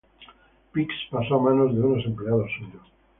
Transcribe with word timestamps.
Pix 0.71 0.95
pasó 1.11 1.35
a 1.35 1.39
manos 1.39 1.75
de 1.75 1.81
unos 1.81 2.03
empleados 2.07 2.49
suyos. 2.57 2.91